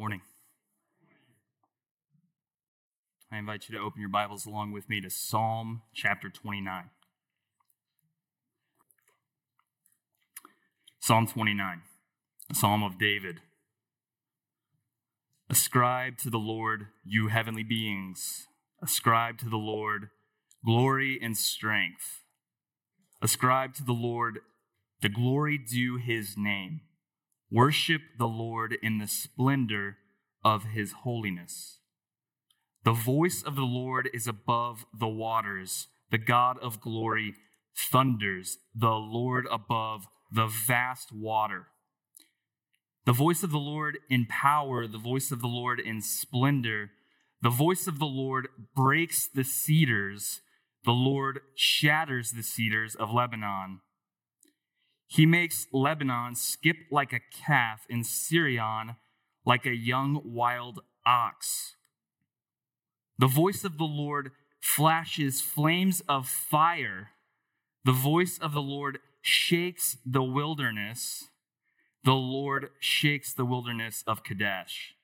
[0.00, 0.20] Morning.
[3.32, 6.90] I invite you to open your Bibles along with me to Psalm chapter 29.
[11.00, 11.82] Psalm 29,
[12.48, 13.40] a psalm of David.
[15.50, 18.46] Ascribe to the Lord, you heavenly beings.
[18.80, 20.10] Ascribe to the Lord
[20.64, 22.22] glory and strength.
[23.20, 24.38] Ascribe to the Lord
[25.02, 26.82] the glory due his name.
[27.50, 29.96] Worship the Lord in the splendor
[30.44, 31.78] of his holiness.
[32.84, 35.88] The voice of the Lord is above the waters.
[36.10, 37.34] The God of glory
[37.90, 41.66] thunders, the Lord above the vast water.
[43.06, 46.90] The voice of the Lord in power, the voice of the Lord in splendor.
[47.40, 50.40] The voice of the Lord breaks the cedars.
[50.84, 53.80] The Lord shatters the cedars of Lebanon.
[55.08, 58.96] He makes Lebanon skip like a calf and Sirion
[59.44, 61.74] like a young wild ox.
[63.18, 67.10] The voice of the Lord flashes flames of fire.
[67.84, 71.24] The voice of the Lord shakes the wilderness.
[72.04, 74.94] The Lord shakes the wilderness of Kadesh.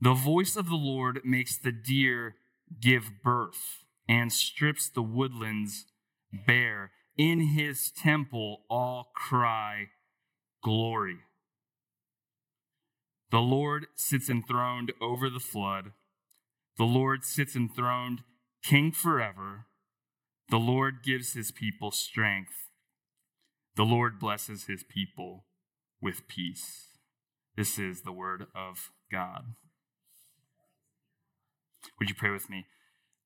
[0.00, 2.36] The voice of the Lord makes the deer
[2.80, 5.86] give birth and strips the woodlands
[6.32, 9.88] bare in his temple all cry,
[10.62, 11.18] Glory.
[13.30, 15.92] The Lord sits enthroned over the flood.
[16.78, 18.20] The Lord sits enthroned,
[18.62, 19.66] King forever.
[20.48, 22.68] The Lord gives his people strength.
[23.76, 25.44] The Lord blesses his people
[26.00, 26.86] with peace.
[27.56, 29.54] This is the word of God.
[31.98, 32.66] Would you pray with me?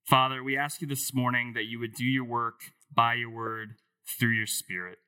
[0.05, 2.61] Father, we ask you this morning that you would do your work
[2.95, 3.77] by your word
[4.07, 4.99] through your Spirit.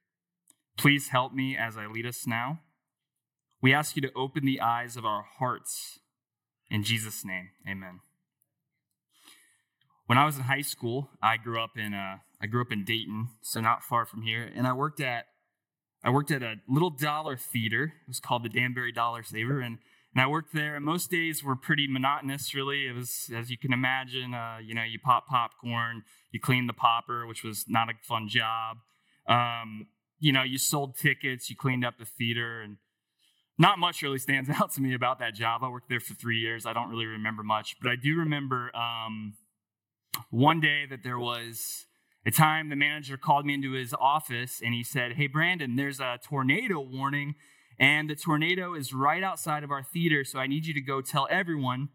[0.77, 2.61] Please help me as I lead us now.
[3.63, 5.99] We ask you to open the eyes of our hearts.
[6.71, 8.01] In Jesus' name, amen.
[10.07, 12.85] When I was in high school, I grew up in uh, I grew up in
[12.85, 15.27] Dayton, so not far from here, and I worked at
[16.03, 17.95] I worked at a little dollar theater.
[18.03, 19.79] It was called the Danbury Dollar Saver, and
[20.15, 20.77] and I worked there.
[20.77, 22.55] And most days were pretty monotonous.
[22.55, 24.35] Really, it was as you can imagine.
[24.35, 28.29] Uh, you know, you pop popcorn, you clean the popper, which was not a fun
[28.29, 28.79] job.
[29.29, 29.87] Um,
[30.19, 32.77] you know, you sold tickets, you cleaned up the theater, and
[33.59, 35.63] not much really stands out to me about that job.
[35.63, 36.67] I worked there for three years.
[36.67, 39.35] I don't really remember much, but I do remember um,
[40.31, 41.87] one day that there was
[42.27, 46.01] a time the manager called me into his office and he said, Hey, Brandon, there's
[46.01, 47.35] a tornado warning,
[47.79, 51.01] and the tornado is right outside of our theater, so I need you to go
[51.01, 51.89] tell everyone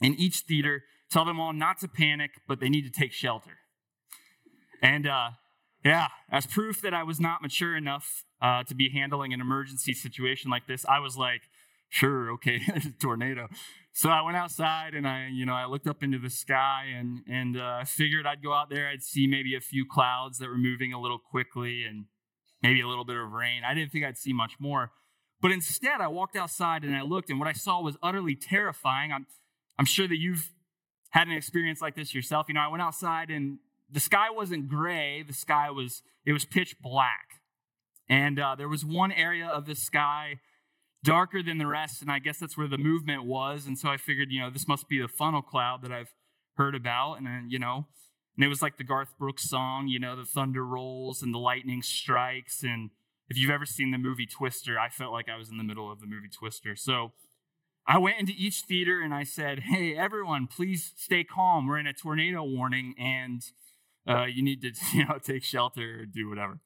[0.00, 3.58] in each theater, tell them all not to panic, but they need to take shelter.
[4.82, 5.30] And uh,
[5.84, 9.92] yeah, as proof that I was not mature enough uh, to be handling an emergency
[9.92, 11.42] situation like this, I was like,
[11.88, 13.48] sure, okay, there's a tornado.
[13.92, 17.20] So I went outside and I, you know, I looked up into the sky and
[17.28, 18.88] and uh, figured I'd go out there.
[18.88, 22.06] I'd see maybe a few clouds that were moving a little quickly and
[22.62, 23.62] maybe a little bit of rain.
[23.64, 24.92] I didn't think I'd see much more,
[25.42, 29.12] but instead I walked outside and I looked, and what I saw was utterly terrifying.
[29.12, 29.26] I'm
[29.78, 30.50] I'm sure that you've
[31.10, 32.46] had an experience like this yourself.
[32.48, 33.58] You know, I went outside and
[33.92, 37.40] the sky wasn't gray the sky was it was pitch black
[38.08, 40.40] and uh, there was one area of the sky
[41.04, 43.96] darker than the rest and i guess that's where the movement was and so i
[43.96, 46.14] figured you know this must be the funnel cloud that i've
[46.56, 47.86] heard about and then you know
[48.36, 51.38] and it was like the garth brooks song you know the thunder rolls and the
[51.38, 52.90] lightning strikes and
[53.28, 55.90] if you've ever seen the movie twister i felt like i was in the middle
[55.90, 57.12] of the movie twister so
[57.86, 61.66] I went into each theater and I said, Hey, everyone, please stay calm.
[61.66, 63.42] We're in a tornado warning and
[64.08, 66.60] uh, you need to you know take shelter or do whatever.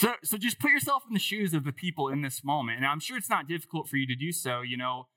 [0.00, 2.78] So, so just put yourself in the shoes of the people in this moment.
[2.78, 4.62] And I'm sure it's not difficult for you to do so.
[4.62, 5.08] You know,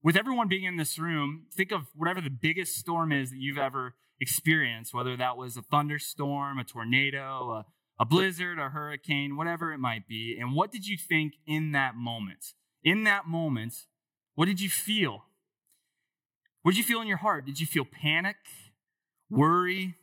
[0.00, 3.58] with everyone being in this room, think of whatever the biggest storm is that you've
[3.58, 7.66] ever experienced, whether that was a thunderstorm, a tornado, a,
[8.00, 10.36] a blizzard, a hurricane, whatever it might be.
[10.40, 12.54] And what did you think in that moment?
[12.84, 13.74] In that moment,
[14.36, 15.24] what did you feel?
[16.68, 17.46] What did you feel in your heart?
[17.46, 18.36] Did you feel panic,
[19.30, 19.94] worry,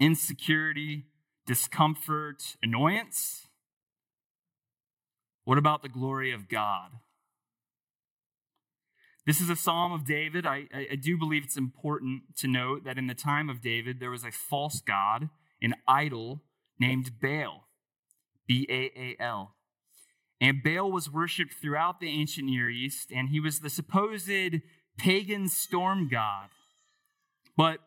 [0.00, 1.04] insecurity,
[1.46, 3.48] discomfort, annoyance?
[5.44, 6.92] What about the glory of God?
[9.26, 10.46] This is a psalm of David.
[10.46, 14.10] I, I, do believe it's important to note that in the time of David, there
[14.10, 15.28] was a false god,
[15.60, 16.40] an idol
[16.80, 17.68] named Baal,
[18.48, 19.54] B A A L.
[20.40, 24.30] And Baal was worshiped throughout the ancient Near East, and he was the supposed
[24.96, 26.48] pagan storm god.
[27.56, 27.78] But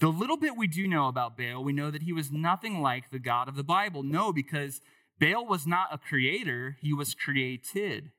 [0.00, 3.10] the little bit we do know about Baal, we know that he was nothing like
[3.10, 4.02] the God of the Bible.
[4.02, 4.80] No, because
[5.20, 8.10] Baal was not a creator, he was created.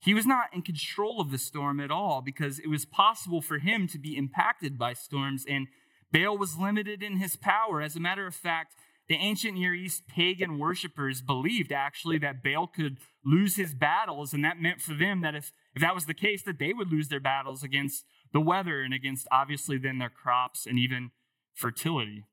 [0.00, 3.58] He was not in control of the storm at all because it was possible for
[3.58, 5.68] him to be impacted by storms, and
[6.12, 7.80] Baal was limited in his power.
[7.80, 8.74] As a matter of fact,
[9.08, 14.44] the ancient Near East pagan worshippers believed actually that Baal could lose his battles, and
[14.44, 17.08] that meant for them that if, if that was the case, that they would lose
[17.08, 21.10] their battles against the weather and against obviously then their crops and even
[21.54, 22.24] fertility.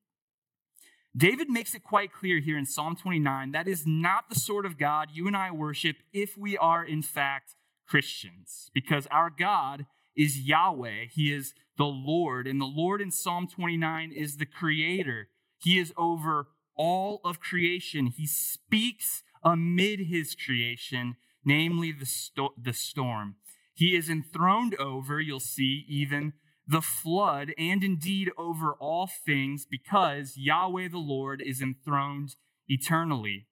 [1.15, 4.77] David makes it quite clear here in Psalm 29 that is not the sort of
[4.77, 7.55] God you and I worship if we are in fact
[7.87, 9.85] Christians because our God
[10.15, 11.05] is Yahweh.
[11.11, 12.45] He is the Lord.
[12.45, 15.29] And the Lord in Psalm 29 is the creator.
[15.57, 18.07] He is over all of creation.
[18.07, 21.15] He speaks amid his creation,
[21.49, 23.35] namely the, sto- the storm.
[23.73, 26.33] He is enthroned over, you'll see, even
[26.67, 32.35] the flood, and indeed over all things, because Yahweh the Lord is enthroned
[32.67, 33.47] eternally.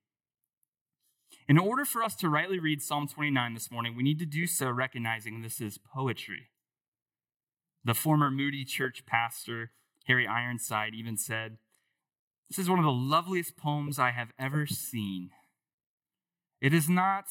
[1.49, 4.45] In order for us to rightly read Psalm 29 this morning, we need to do
[4.45, 6.51] so recognizing this is poetry.
[7.83, 9.71] The former Moody Church pastor,
[10.05, 11.57] Harry Ironside, even said,
[12.47, 15.31] This is one of the loveliest poems I have ever seen.
[16.61, 17.25] It is not,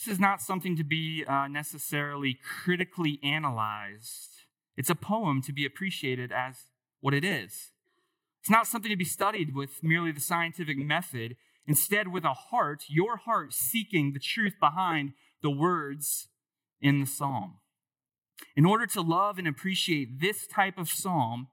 [0.00, 4.30] this is not something to be uh, necessarily critically analyzed.
[4.74, 6.56] It's a poem to be appreciated as
[7.00, 7.72] what it is.
[8.40, 11.36] It's not something to be studied with merely the scientific method.
[11.66, 15.12] Instead, with a heart, your heart seeking the truth behind
[15.42, 16.28] the words
[16.80, 17.58] in the psalm.
[18.56, 21.48] In order to love and appreciate this type of psalm,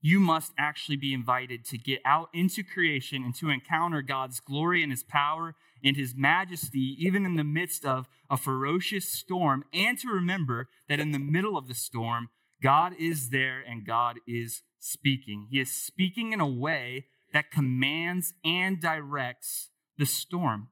[0.00, 4.82] you must actually be invited to get out into creation and to encounter God's glory
[4.82, 9.98] and his power and his majesty, even in the midst of a ferocious storm, and
[9.98, 12.28] to remember that in the middle of the storm,
[12.62, 15.48] God is there and God is speaking.
[15.50, 20.68] He is speaking in a way that commands and directs the storm.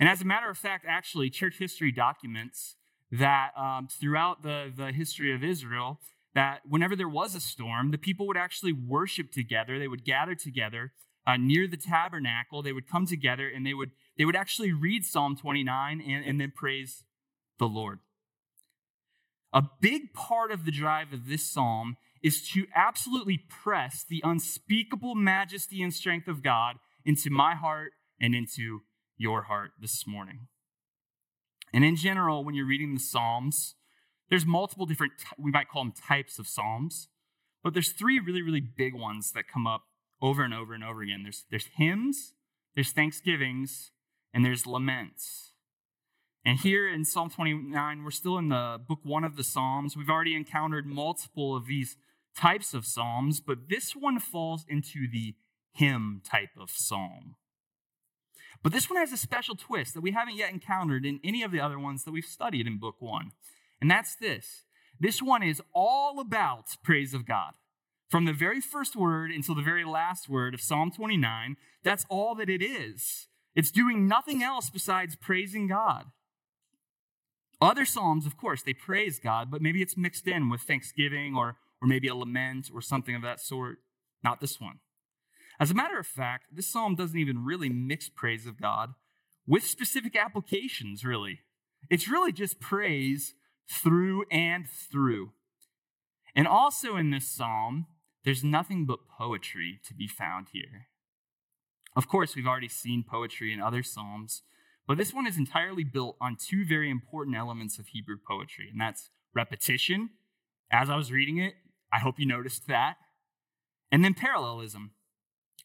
[0.00, 2.76] And as a matter of fact, actually, church history documents
[3.10, 6.00] that um, throughout the, the history of Israel,
[6.34, 9.78] that whenever there was a storm, the people would actually worship together.
[9.78, 10.92] They would gather together
[11.28, 12.62] uh, near the tabernacle.
[12.62, 16.40] They would come together and they would, they would actually read Psalm 29 and, and
[16.40, 17.04] then praise
[17.58, 17.98] the Lord.
[19.52, 25.14] A big part of the drive of this psalm is to absolutely press the unspeakable
[25.14, 28.80] majesty and strength of God into my heart and into
[29.16, 30.48] your heart this morning.
[31.72, 33.74] And in general, when you're reading the Psalms,
[34.30, 37.08] there's multiple different, we might call them types of Psalms,
[37.62, 39.82] but there's three really, really big ones that come up
[40.20, 41.22] over and over and over again.
[41.22, 42.34] There's, there's hymns,
[42.74, 43.90] there's thanksgivings,
[44.32, 45.52] and there's laments.
[46.44, 49.96] And here in Psalm 29, we're still in the book one of the Psalms.
[49.96, 51.96] We've already encountered multiple of these
[52.36, 55.34] types of Psalms, but this one falls into the
[55.72, 57.36] hymn type of Psalm.
[58.62, 61.52] But this one has a special twist that we haven't yet encountered in any of
[61.52, 63.32] the other ones that we've studied in book one.
[63.80, 64.64] And that's this
[65.00, 67.52] this one is all about praise of God.
[68.08, 72.34] From the very first word until the very last word of Psalm 29, that's all
[72.36, 73.28] that it is.
[73.54, 76.06] It's doing nothing else besides praising God.
[77.60, 81.56] Other Psalms, of course, they praise God, but maybe it's mixed in with thanksgiving or,
[81.82, 83.78] or maybe a lament or something of that sort.
[84.22, 84.78] Not this one.
[85.60, 88.94] As a matter of fact, this psalm doesn't even really mix praise of God
[89.46, 91.40] with specific applications, really.
[91.90, 93.34] It's really just praise
[93.68, 95.32] through and through.
[96.34, 97.86] And also in this psalm,
[98.24, 100.88] there's nothing but poetry to be found here.
[101.96, 104.42] Of course, we've already seen poetry in other psalms,
[104.86, 108.80] but this one is entirely built on two very important elements of Hebrew poetry, and
[108.80, 110.10] that's repetition.
[110.70, 111.54] As I was reading it,
[111.92, 112.96] I hope you noticed that.
[113.90, 114.92] And then parallelism.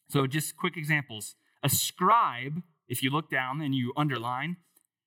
[0.08, 1.34] So, just quick examples.
[1.62, 4.56] A scribe, if you look down and you underline,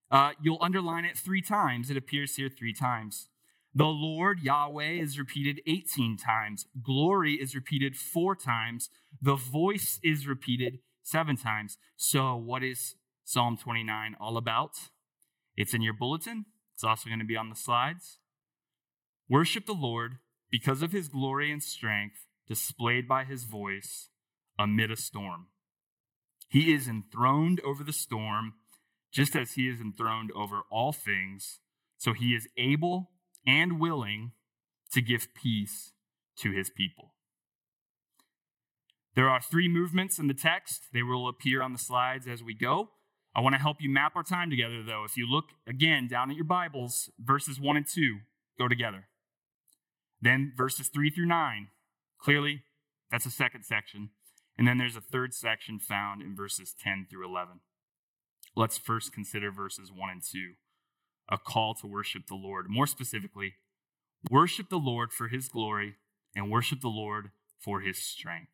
[0.10, 1.90] uh, you'll underline it three times.
[1.90, 3.28] It appears here three times.
[3.74, 6.66] The Lord, Yahweh, is repeated 18 times.
[6.82, 8.90] Glory is repeated four times.
[9.22, 11.78] The voice is repeated seven times.
[11.96, 14.72] So, what is Psalm 29 all about?
[15.56, 16.46] It's in your bulletin.
[16.74, 18.20] It's also going to be on the slides.
[19.30, 20.18] Worship the Lord
[20.50, 24.10] because of his glory and strength displayed by his voice
[24.58, 25.48] amid a storm.
[26.50, 28.54] He is enthroned over the storm,
[29.12, 31.60] just as he is enthroned over all things.
[31.98, 33.12] So he is able
[33.48, 34.34] and willing
[34.92, 35.94] to give peace
[36.40, 37.14] to his people.
[39.16, 40.84] There are three movements in the text.
[40.94, 42.90] They will appear on the slides as we go.
[43.34, 45.04] I want to help you map our time together, though.
[45.04, 48.18] If you look again down at your Bibles, verses 1 and 2
[48.60, 49.08] go together.
[50.22, 51.68] Then verses 3 through 9,
[52.20, 52.64] clearly,
[53.10, 54.10] that's a second section.
[54.58, 57.60] And then there's a third section found in verses 10 through 11.
[58.56, 60.54] let's first consider verses 1 and 2
[61.30, 62.70] a call to worship the Lord.
[62.70, 63.56] More specifically,
[64.30, 65.96] worship the Lord for his glory
[66.36, 68.52] and worship the Lord for his strength.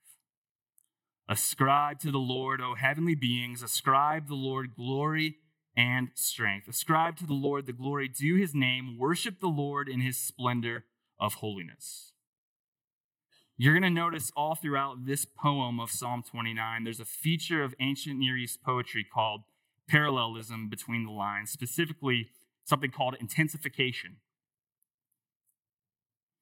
[1.30, 5.38] Ascribe to the Lord, O heavenly beings, ascribe the Lord glory
[5.76, 6.68] and strength.
[6.68, 8.98] Ascribe to the Lord the glory due his name.
[9.00, 10.86] Worship the Lord in his splendor
[11.20, 12.12] of holiness.
[13.58, 17.76] You're going to notice all throughout this poem of Psalm 29, there's a feature of
[17.80, 19.42] ancient Near East poetry called
[19.88, 22.30] parallelism between the lines, specifically
[22.66, 24.18] something called intensification.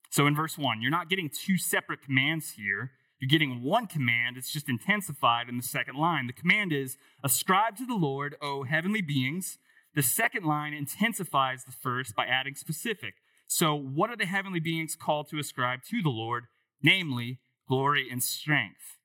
[0.09, 2.91] So in verse 1, you're not getting two separate commands here.
[3.19, 6.25] You're getting one command, it's just intensified in the second line.
[6.25, 9.59] The command is ascribe to the Lord, O heavenly beings.
[9.93, 13.15] The second line intensifies the first by adding specific.
[13.45, 16.45] So, what are the heavenly beings called to ascribe to the Lord?
[16.81, 18.97] Namely, glory and strength.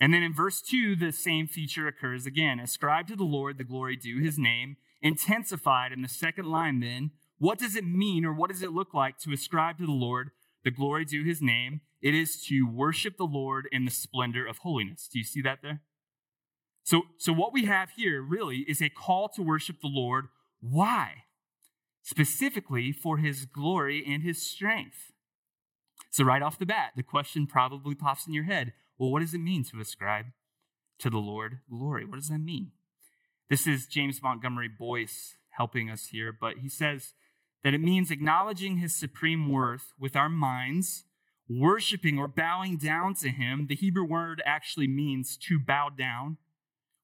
[0.00, 2.60] And then in verse 2, the same feature occurs again.
[2.60, 4.76] Ascribe to the Lord the glory due his name.
[5.04, 8.94] Intensified in the second line, then, what does it mean or what does it look
[8.94, 10.30] like to ascribe to the Lord
[10.64, 11.82] the glory due his name?
[12.00, 15.06] It is to worship the Lord in the splendor of holiness.
[15.12, 15.82] Do you see that there?
[16.84, 20.28] So, so what we have here really is a call to worship the Lord.
[20.60, 21.24] Why?
[22.02, 25.12] Specifically for his glory and his strength.
[26.10, 29.34] So, right off the bat, the question probably pops in your head well, what does
[29.34, 30.26] it mean to ascribe
[31.00, 32.06] to the Lord glory?
[32.06, 32.70] What does that mean?
[33.50, 37.12] This is James Montgomery Boice helping us here, but he says
[37.62, 41.04] that it means acknowledging his supreme worth with our minds,
[41.46, 43.66] worshiping or bowing down to him.
[43.68, 46.38] The Hebrew word actually means to bow down,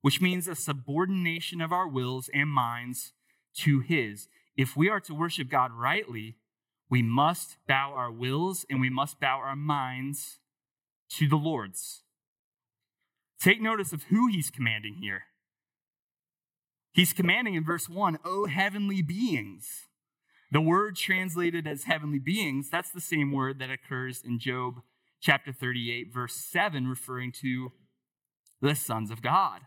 [0.00, 3.12] which means a subordination of our wills and minds
[3.58, 4.26] to his.
[4.56, 6.36] If we are to worship God rightly,
[6.88, 10.38] we must bow our wills and we must bow our minds
[11.10, 12.02] to the Lord's.
[13.38, 15.24] Take notice of who he's commanding here.
[16.92, 19.86] He's commanding in verse 1, O heavenly beings.
[20.50, 24.80] The word translated as heavenly beings, that's the same word that occurs in Job
[25.20, 27.72] chapter 38, verse 7, referring to
[28.60, 29.60] the sons of God.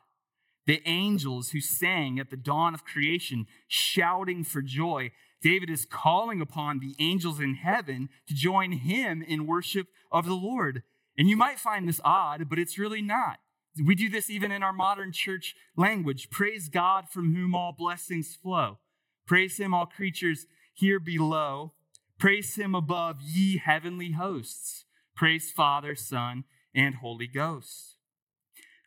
[0.66, 5.12] The angels who sang at the dawn of creation, shouting for joy.
[5.42, 10.34] David is calling upon the angels in heaven to join him in worship of the
[10.34, 10.84] Lord.
[11.18, 13.40] And you might find this odd, but it's really not.
[13.82, 16.30] We do this even in our modern church language.
[16.30, 18.78] Praise God from whom all blessings flow.
[19.26, 21.74] Praise him, all creatures here below.
[22.20, 24.86] Praise him above, ye heavenly hosts.
[25.16, 26.44] Praise Father, Son,
[26.76, 27.98] and Holy Ghost.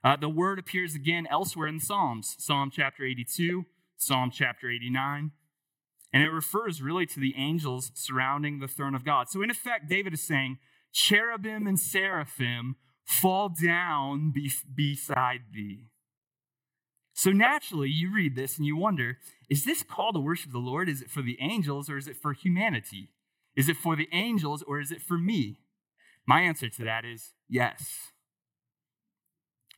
[0.04, 3.64] Uh, the word appears again elsewhere in the Psalms Psalm chapter 82,
[3.96, 5.32] Psalm chapter 89.
[6.12, 9.28] And it refers really to the angels surrounding the throne of God.
[9.28, 10.58] So, in effect, David is saying,
[10.92, 12.76] cherubim and seraphim
[13.06, 15.86] fall down be- beside thee.
[17.14, 20.88] So naturally, you read this and you wonder is this call to worship the Lord?
[20.88, 23.08] Is it for the angels or is it for humanity?
[23.54, 25.56] Is it for the angels or is it for me?
[26.26, 28.12] My answer to that is yes.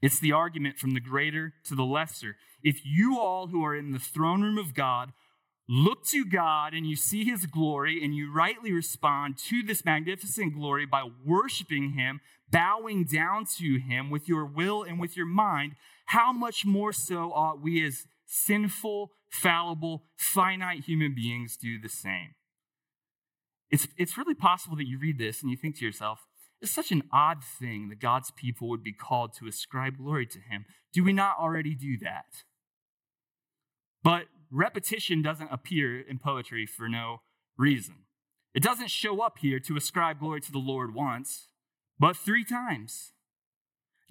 [0.00, 2.36] It's the argument from the greater to the lesser.
[2.62, 5.12] If you all who are in the throne room of God
[5.68, 10.54] look to God and you see his glory and you rightly respond to this magnificent
[10.54, 12.20] glory by worshiping him,
[12.50, 15.74] bowing down to him with your will and with your mind,
[16.06, 22.34] how much more so ought we as sinful, fallible, finite human beings do the same?
[23.70, 26.20] It's, it's really possible that you read this and you think to yourself,
[26.62, 30.38] it's such an odd thing that God's people would be called to ascribe glory to
[30.38, 30.64] him.
[30.94, 32.24] Do we not already do that?
[34.02, 37.22] But repetition doesn't appear in poetry for no
[37.56, 37.96] reason.
[38.54, 41.48] It doesn't show up here to ascribe glory to the Lord once,
[41.98, 43.12] but three times.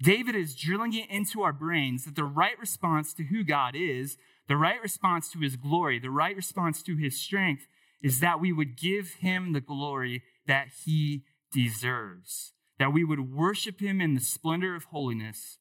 [0.00, 4.16] David is drilling it into our brains that the right response to who God is,
[4.46, 7.66] the right response to his glory, the right response to his strength
[8.00, 13.80] is that we would give him the glory that he deserves, that we would worship
[13.80, 15.58] him in the splendor of holiness.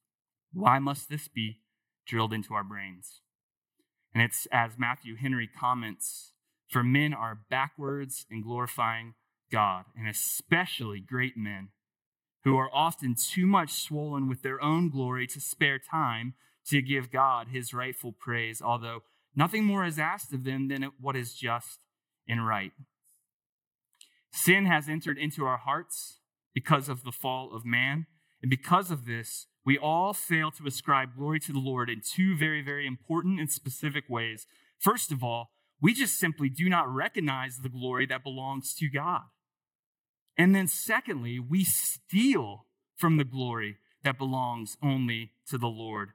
[0.54, 1.62] Why must this be
[2.06, 3.22] drilled into our brains?
[4.18, 6.32] And it's as Matthew Henry comments
[6.68, 9.14] for men are backwards in glorifying
[9.52, 11.70] God, and especially great men
[12.44, 16.34] who are often too much swollen with their own glory to spare time
[16.66, 19.04] to give God his rightful praise, although
[19.36, 21.78] nothing more is asked of them than what is just
[22.28, 22.72] and right.
[24.32, 26.22] Sin has entered into our hearts
[26.56, 28.08] because of the fall of man,
[28.42, 32.38] and because of this, we all fail to ascribe glory to the Lord in two
[32.38, 34.48] very, very important and specific ways.
[34.80, 35.50] First of all,
[35.82, 39.24] we just simply do not recognize the glory that belongs to God.
[40.38, 46.12] And then, secondly, we steal from the glory that belongs only to the Lord.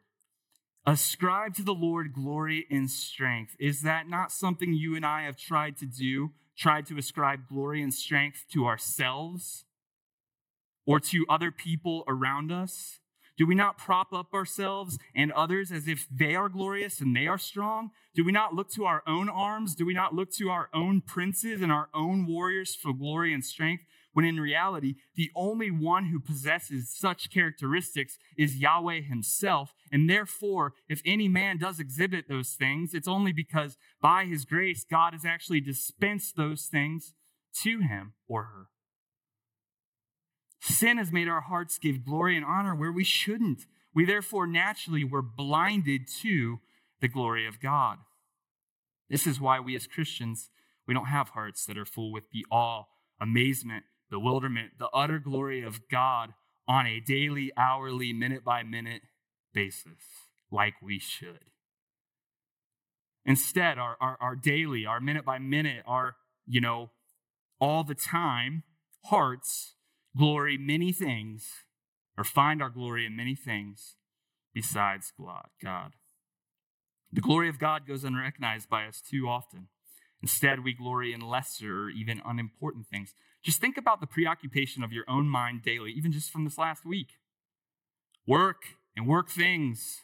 [0.87, 3.55] Ascribe to the Lord glory and strength.
[3.61, 6.31] Is that not something you and I have tried to do?
[6.57, 9.67] Tried to ascribe glory and strength to ourselves
[10.87, 13.01] or to other people around us?
[13.43, 17.27] Do we not prop up ourselves and others as if they are glorious and they
[17.27, 17.91] are strong?
[18.15, 19.75] Do we not look to our own arms?
[19.75, 23.45] Do we not look to our own princes and our own warriors for glory and
[23.45, 23.83] strength?
[24.13, 29.75] when in reality, the only one who possesses such characteristics is Yahweh himself.
[29.91, 34.85] And therefore, if any man does exhibit those things, it's only because by his grace,
[34.85, 37.15] God has actually dispensed those things
[37.63, 38.67] to him or her.
[40.63, 43.67] Sin has made our hearts give glory and honor where we shouldn't.
[43.93, 46.61] We therefore naturally were blinded to
[47.01, 47.99] the glory of God.
[49.11, 50.51] This is why we as Christians,
[50.87, 52.85] we don't have hearts that are full with the awe,
[53.21, 56.33] amazement, bewilderment, the utter glory of God
[56.69, 59.03] on a daily, hourly, minute by minute
[59.53, 61.41] basis, like we should.
[63.27, 66.15] Instead, our, our, our daily, our minute by minute, our,
[66.47, 66.91] you know,
[67.61, 68.63] all the time
[69.07, 69.75] hearts
[70.17, 71.49] glory many things
[72.17, 73.97] or find our glory in many things
[74.55, 75.13] besides
[75.63, 75.93] God.
[77.13, 79.69] The glory of God goes unrecognized by us too often.
[80.23, 83.15] Instead, we glory in lesser or even unimportant things.
[83.43, 86.87] Just think about the preoccupation of your own mind daily, even just from this last
[86.87, 87.19] week.
[88.27, 88.63] Work
[88.97, 90.03] and work things,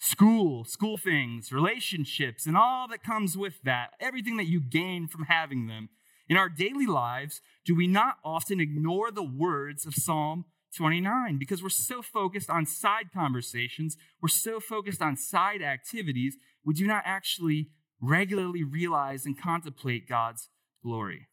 [0.00, 5.24] school, school things, relationships, and all that comes with that, everything that you gain from
[5.26, 5.88] having them.
[6.28, 11.62] In our daily lives, do we not often ignore the words of Psalm 29 because
[11.62, 17.02] we're so focused on side conversations, we're so focused on side activities, we do not
[17.04, 17.68] actually
[18.00, 20.48] regularly realize and contemplate God's
[20.82, 21.28] glory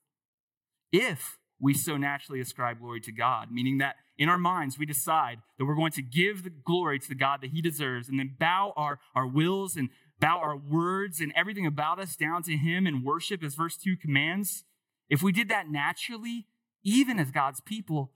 [0.92, 5.40] if we so naturally ascribe glory to God, meaning that in our minds we decide
[5.58, 8.36] that we're going to give the glory to the God that He deserves and then
[8.40, 12.88] bow our, our wills and bow our words and everything about us down to Him
[12.88, 14.64] and worship as verse 2 commands.
[15.12, 16.48] If we did that naturally,
[16.84, 18.14] even as God's people,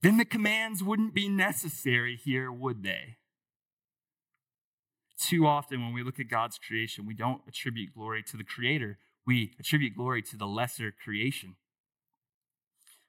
[0.00, 3.16] then the commands wouldn't be necessary here, would they?
[5.20, 8.98] Too often, when we look at God's creation, we don't attribute glory to the Creator,
[9.26, 11.56] we attribute glory to the lesser creation.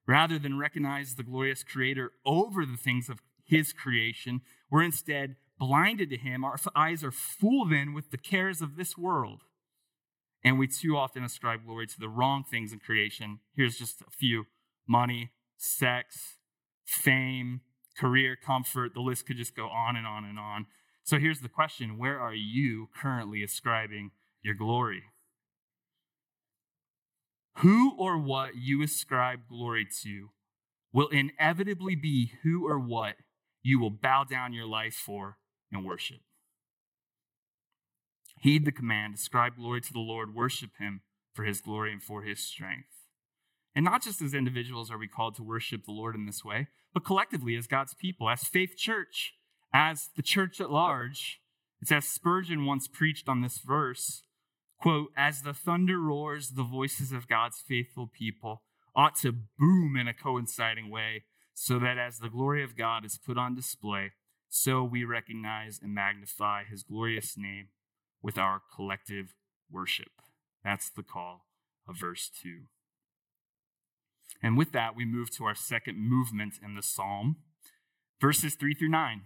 [0.07, 6.09] Rather than recognize the glorious Creator over the things of His creation, we're instead blinded
[6.09, 6.43] to Him.
[6.43, 9.43] Our eyes are fooled in with the cares of this world.
[10.43, 13.39] And we too often ascribe glory to the wrong things in creation.
[13.55, 14.45] Here's just a few
[14.87, 16.37] money, sex,
[16.85, 17.61] fame,
[17.97, 18.93] career, comfort.
[18.93, 20.67] The list could just go on and on and on.
[21.03, 25.03] So here's the question Where are you currently ascribing your glory?
[27.57, 30.29] Who or what you ascribe glory to
[30.93, 33.15] will inevitably be who or what
[33.61, 35.37] you will bow down your life for
[35.71, 36.19] and worship.
[38.39, 41.01] Heed the command, ascribe glory to the Lord, worship him
[41.33, 42.87] for his glory and for his strength.
[43.75, 46.67] And not just as individuals are we called to worship the Lord in this way,
[46.93, 49.33] but collectively as God's people, as faith church,
[49.73, 51.41] as the church at large.
[51.81, 54.23] It's as Spurgeon once preached on this verse
[54.79, 58.63] quote, as the thunder roars, the voices of God's faithful people
[58.95, 61.23] ought to boom in a coinciding way,
[61.53, 64.11] so that as the glory of God is put on display,
[64.49, 67.67] so we recognize and magnify his glorious name
[68.21, 69.33] with our collective
[69.71, 70.11] worship.
[70.63, 71.45] That's the call
[71.87, 72.61] of verse 2.
[74.41, 77.37] And with that, we move to our second movement in the psalm,
[78.21, 79.21] verses 3 through 9.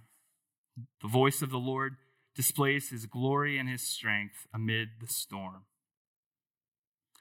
[1.02, 1.96] The voice of the Lord
[2.36, 5.66] displays his glory and his strength amid the storm.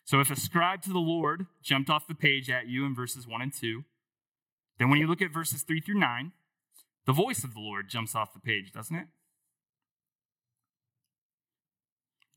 [0.04, 3.42] So if ascribe to the Lord jumped off the page at you in verses 1
[3.42, 3.84] and 2,
[4.78, 6.32] then when you look at verses 3 through 9,
[7.06, 9.06] the voice of the Lord jumps off the page, doesn't it?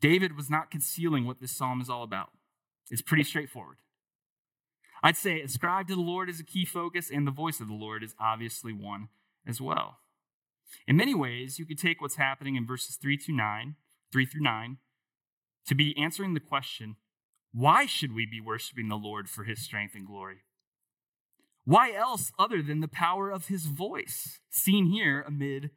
[0.01, 2.29] David was not concealing what this psalm is all about.
[2.89, 3.77] It's pretty straightforward.
[5.01, 7.73] I'd say ascribe to the Lord is a key focus, and the voice of the
[7.73, 9.09] Lord is obviously one
[9.45, 9.99] as well.
[10.87, 13.75] In many ways, you could take what's happening in verses 3 to 9,
[14.11, 14.77] 3 through 9,
[15.67, 16.95] to be answering the question,
[17.53, 20.43] why should we be worshiping the Lord for his strength and glory?
[21.63, 25.71] Why else other than the power of his voice, seen here amid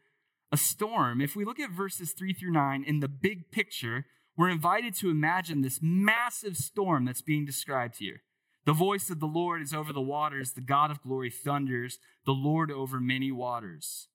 [0.50, 1.20] a storm?
[1.20, 4.06] If we look at verses 3 through 9 in the big picture,
[4.36, 8.22] we're invited to imagine this massive storm that's being described here.
[8.64, 12.32] The voice of the Lord is over the waters, the God of glory thunders, the
[12.32, 14.08] Lord over many waters.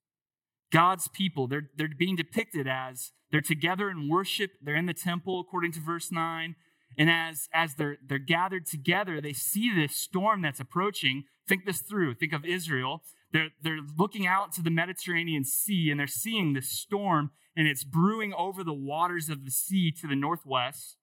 [0.72, 5.40] God's people, they're, they're being depicted as they're together in worship, they're in the temple,
[5.40, 6.56] according to verse 9.
[6.98, 11.24] And as, as they're, they're gathered together, they see this storm that's approaching.
[11.48, 12.14] Think this through.
[12.14, 13.02] Think of Israel.
[13.34, 17.84] They're, they're looking out to the Mediterranean Sea and they're seeing this storm and it's
[17.84, 20.98] brewing over the waters of the sea to the northwest.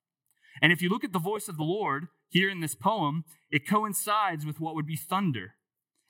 [0.63, 3.69] And if you look at the voice of the Lord here in this poem, it
[3.69, 5.55] coincides with what would be thunder.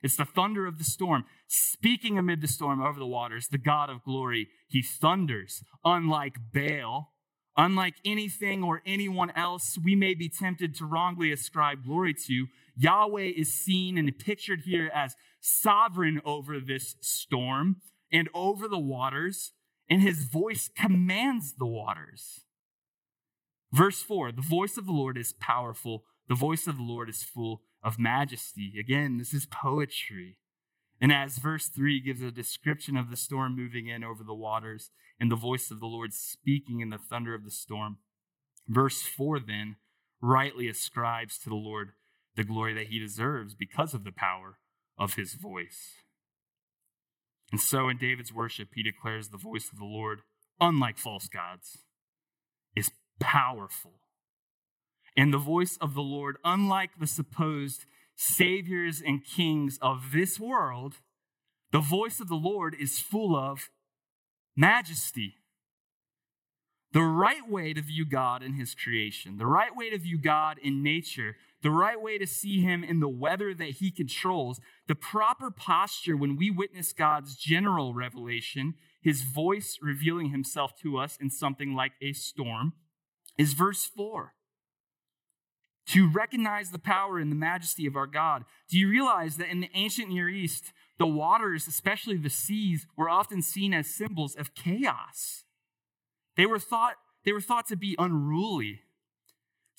[0.03, 3.89] It's the thunder of the storm, speaking amid the storm over the waters, the God
[3.89, 4.47] of glory.
[4.67, 7.11] He thunders, unlike Baal,
[7.55, 12.47] unlike anything or anyone else we may be tempted to wrongly ascribe glory to.
[12.75, 17.77] Yahweh is seen and pictured here as sovereign over this storm
[18.11, 19.53] and over the waters,
[19.89, 22.45] and his voice commands the waters.
[23.73, 27.23] Verse 4 The voice of the Lord is powerful, the voice of the Lord is
[27.23, 28.73] full of majesty.
[28.79, 30.37] Again, this is poetry.
[31.01, 34.91] And as verse 3 gives a description of the storm moving in over the waters
[35.19, 37.97] and the voice of the Lord speaking in the thunder of the storm,
[38.67, 39.77] verse 4 then
[40.21, 41.93] rightly ascribes to the Lord
[42.35, 44.59] the glory that he deserves because of the power
[44.97, 45.95] of his voice.
[47.51, 50.21] And so in David's worship, he declares the voice of the Lord,
[50.59, 51.79] unlike false gods,
[52.75, 54.01] is powerful
[55.15, 60.95] and the voice of the Lord, unlike the supposed saviors and kings of this world,
[61.71, 63.69] the voice of the Lord is full of
[64.55, 65.35] majesty.
[66.93, 70.57] The right way to view God in his creation, the right way to view God
[70.61, 74.95] in nature, the right way to see him in the weather that he controls, the
[74.95, 81.29] proper posture when we witness God's general revelation, his voice revealing himself to us in
[81.29, 82.73] something like a storm,
[83.37, 84.33] is verse 4
[85.87, 88.45] to recognize the power and the majesty of our God.
[88.69, 93.09] Do you realize that in the ancient Near East, the waters, especially the seas, were
[93.09, 95.43] often seen as symbols of chaos?
[96.37, 96.95] They were thought,
[97.25, 98.81] they were thought to be unruly.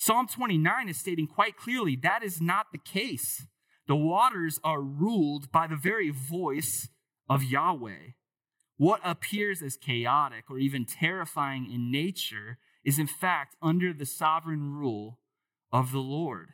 [0.05, 3.47] Psalm 29 is stating quite clearly that is not the case.
[3.87, 6.89] The waters are ruled by the very voice
[7.29, 8.11] of Yahweh.
[8.75, 14.73] What appears as chaotic or even terrifying in nature is, in fact, under the sovereign
[14.73, 15.19] rule
[15.71, 16.49] of the Lord.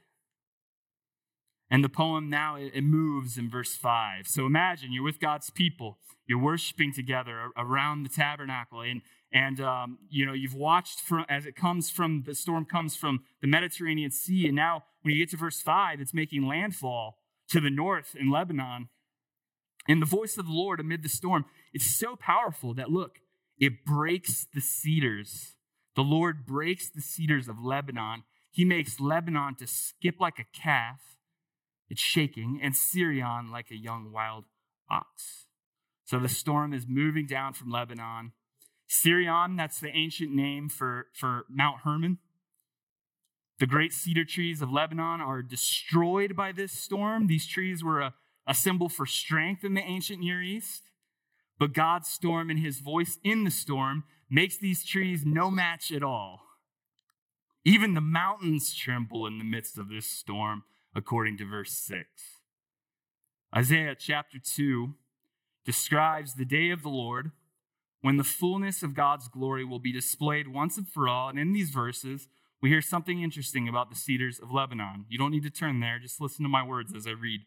[1.72, 4.28] And the poem now it moves in verse 5.
[4.28, 10.00] So imagine you're with God's people, you're worshiping together around the tabernacle, and and um,
[10.10, 14.12] you know you've watched from as it comes from the storm comes from the Mediterranean
[14.12, 17.18] Sea, and now when you get to verse 5, it's making landfall
[17.50, 18.90] to the north in Lebanon.
[19.88, 23.20] And the voice of the Lord amid the storm, it's so powerful that look,
[23.58, 25.56] it breaks the cedars.
[25.96, 31.00] The Lord breaks the cedars of Lebanon he makes Lebanon to skip like a calf,
[31.88, 34.46] it's shaking, and Sirion like a young wild
[34.90, 35.46] ox.
[36.06, 38.34] So the storm is moving down from Lebanon.
[38.90, 42.18] Sirion, that's the ancient name for, for Mount Hermon.
[43.60, 47.28] The great cedar trees of Lebanon are destroyed by this storm.
[47.28, 48.16] These trees were a,
[48.48, 50.90] a symbol for strength in the ancient Near East.
[51.60, 56.04] But God's storm and his voice in the storm makes these trees no match at
[56.04, 56.42] all.
[57.64, 60.64] Even the mountains tremble in the midst of this storm,
[60.96, 62.06] according to verse 6.
[63.56, 64.96] Isaiah chapter 2
[65.66, 67.32] describes the day of the Lord
[68.02, 71.30] when the fullness of God's glory will be displayed once and for all.
[71.30, 72.28] And in these verses,
[72.62, 75.06] we hear something interesting about the cedars of Lebanon.
[75.10, 77.42] You don't need to turn there, just listen to my words as I read.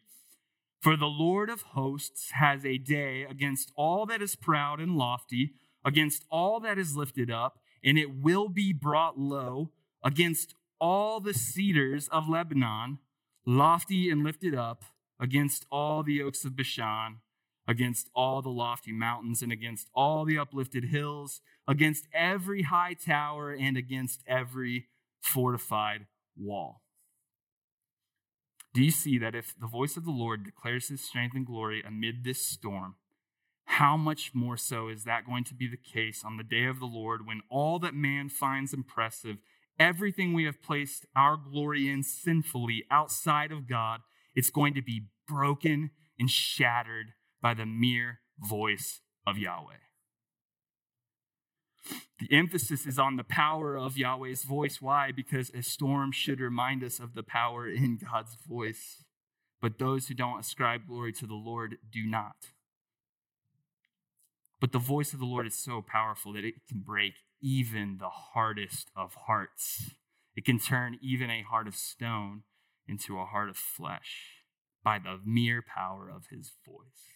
[0.81, 5.53] For the Lord of hosts has a day against all that is proud and lofty,
[5.85, 9.71] against all that is lifted up, and it will be brought low
[10.03, 12.99] against all the cedars of Lebanon,
[13.45, 14.83] lofty and lifted up,
[15.19, 17.19] against all the oaks of Bashan,
[17.67, 23.51] against all the lofty mountains, and against all the uplifted hills, against every high tower,
[23.51, 24.87] and against every
[25.21, 26.81] fortified wall.
[28.73, 31.83] Do you see that if the voice of the Lord declares his strength and glory
[31.85, 32.95] amid this storm,
[33.65, 36.79] how much more so is that going to be the case on the day of
[36.79, 39.37] the Lord when all that man finds impressive
[39.79, 44.01] everything we have placed our glory in sinfully outside of God,
[44.35, 49.75] it's going to be broken and shattered by the mere voice of Yahweh.
[52.19, 54.81] The emphasis is on the power of Yahweh's voice.
[54.81, 55.11] Why?
[55.11, 59.03] Because a storm should remind us of the power in God's voice.
[59.61, 62.35] But those who don't ascribe glory to the Lord do not.
[64.61, 68.09] But the voice of the Lord is so powerful that it can break even the
[68.09, 69.91] hardest of hearts.
[70.37, 72.43] It can turn even a heart of stone
[72.87, 74.43] into a heart of flesh
[74.81, 77.12] by the mere power of his voice.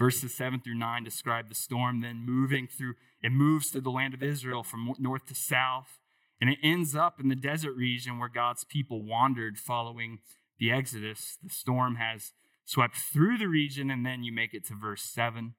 [0.00, 4.14] Verses 7 through 9 describe the storm then moving through, it moves through the land
[4.14, 5.98] of Israel from north to south,
[6.40, 10.20] and it ends up in the desert region where God's people wandered following
[10.58, 11.36] the Exodus.
[11.42, 12.32] The storm has
[12.64, 15.52] swept through the region, and then you make it to verse 7.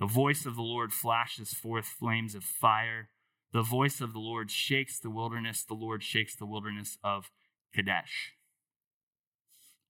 [0.00, 3.10] The voice of the Lord flashes forth flames of fire.
[3.52, 5.62] The voice of the Lord shakes the wilderness.
[5.62, 7.30] The Lord shakes the wilderness of
[7.72, 8.32] Kadesh.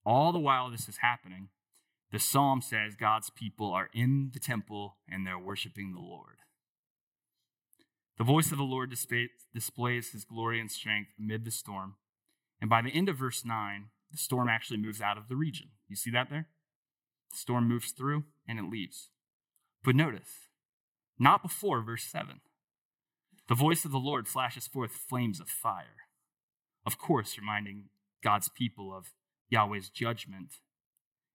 [0.04, 1.48] All the while this is happening,
[2.16, 6.38] the psalm says God's people are in the temple and they're worshiping the Lord.
[8.16, 11.96] The voice of the Lord displays his glory and strength amid the storm.
[12.58, 15.72] And by the end of verse 9, the storm actually moves out of the region.
[15.90, 16.48] You see that there?
[17.32, 19.10] The storm moves through and it leaves.
[19.84, 20.48] But notice,
[21.18, 22.40] not before verse 7.
[23.46, 26.08] The voice of the Lord flashes forth flames of fire.
[26.86, 27.90] Of course, reminding
[28.24, 29.08] God's people of
[29.50, 30.54] Yahweh's judgment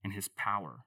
[0.03, 0.85] and his power.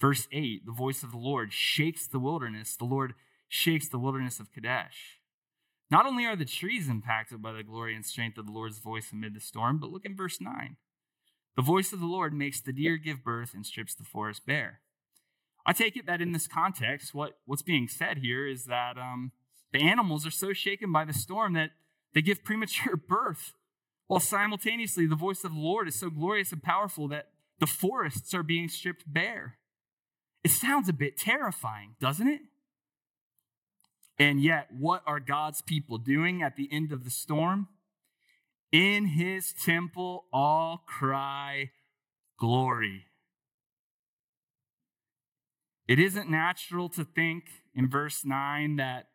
[0.00, 2.76] Verse 8 the voice of the Lord shakes the wilderness.
[2.76, 3.14] The Lord
[3.48, 5.20] shakes the wilderness of Kadesh.
[5.90, 9.12] Not only are the trees impacted by the glory and strength of the Lord's voice
[9.12, 10.76] amid the storm, but look in verse 9.
[11.56, 14.80] The voice of the Lord makes the deer give birth and strips the forest bare.
[15.66, 19.32] I take it that in this context, what, what's being said here is that um,
[19.72, 21.70] the animals are so shaken by the storm that
[22.12, 23.52] they give premature birth,
[24.06, 27.28] while simultaneously the voice of the Lord is so glorious and powerful that
[27.60, 29.58] the forests are being stripped bare.
[30.42, 32.40] It sounds a bit terrifying, doesn't it?
[34.18, 37.68] And yet, what are God's people doing at the end of the storm?
[38.70, 41.70] In his temple, all cry,
[42.38, 43.06] Glory.
[45.86, 49.08] It isn't natural to think in verse 9 that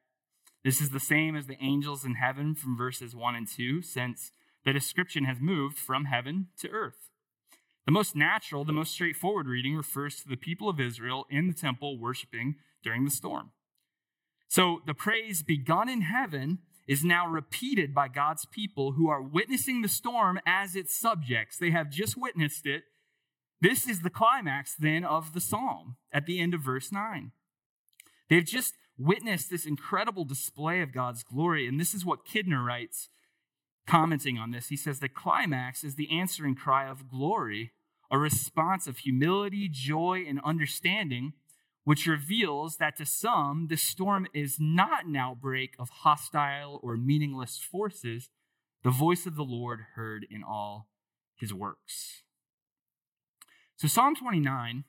[0.63, 4.31] this is the same as the angels in heaven from verses 1 and 2, since
[4.65, 7.08] the description has moved from heaven to earth.
[7.89, 11.55] The most natural, the most straightforward reading refers to the people of Israel in the
[11.55, 13.49] temple worshiping during the storm.
[14.47, 19.81] So the praise begun in heaven is now repeated by God's people who are witnessing
[19.81, 21.57] the storm as its subjects.
[21.57, 22.83] They have just witnessed it.
[23.59, 27.31] This is the climax then of the psalm at the end of verse 9.
[28.29, 33.09] They've just witnessed this incredible display of God's glory, and this is what Kidner writes,
[33.87, 34.67] commenting on this.
[34.67, 37.71] He says, The climax is the answering cry of glory
[38.11, 41.33] a response of humility, joy, and understanding,
[41.83, 47.57] which reveals that to some, the storm is not an outbreak of hostile or meaningless
[47.57, 48.29] forces,
[48.83, 50.87] the voice of the Lord heard in all
[51.35, 52.23] his works.
[53.75, 54.83] So, Psalm 29,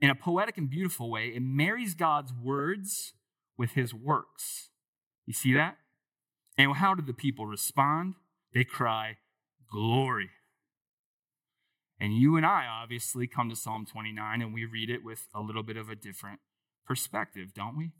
[0.00, 3.14] in a poetic and beautiful way, it marries God's words
[3.56, 4.70] with his works.
[5.26, 5.78] You see that?
[6.58, 8.14] And how did the people respond?
[8.52, 9.18] They cry,
[9.70, 10.30] Glory.
[12.00, 15.40] And you and I obviously come to Psalm 29 and we read it with a
[15.40, 16.40] little bit of a different
[16.86, 17.92] perspective, don't we?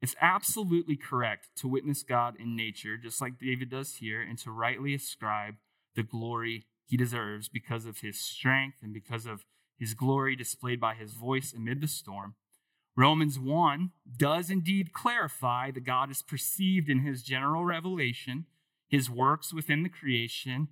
[0.00, 4.50] It's absolutely correct to witness God in nature, just like David does here, and to
[4.50, 5.54] rightly ascribe
[5.96, 9.44] the glory he deserves because of his strength and because of
[9.78, 12.34] his glory displayed by his voice amid the storm.
[12.96, 18.46] Romans 1 does indeed clarify that God is perceived in his general revelation,
[18.88, 20.68] his works within the creation,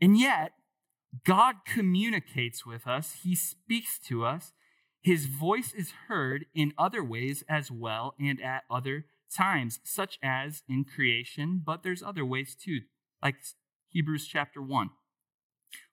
[0.00, 0.52] and yet
[1.24, 4.52] God communicates with us, He speaks to us.
[5.00, 10.62] His voice is heard in other ways as well and at other times, such as
[10.68, 12.80] in creation, but there's other ways too,
[13.22, 13.36] like
[13.90, 14.90] Hebrews chapter 1.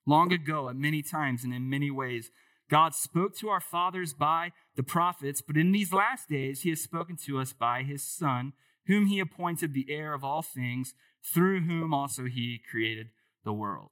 [0.06, 2.32] Long ago, at many times and in many ways,
[2.70, 6.82] God spoke to our fathers by the prophets, but in these last days, He has
[6.82, 8.54] spoken to us by His Son,
[8.88, 13.08] whom He appointed the heir of all things, through whom also He created
[13.44, 13.92] the world.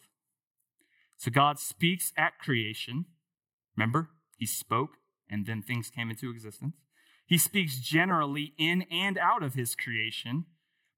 [1.24, 3.06] So God speaks at creation.
[3.78, 4.98] Remember, He spoke
[5.30, 6.76] and then things came into existence.
[7.26, 10.48] He speaks generally in and out of His creation,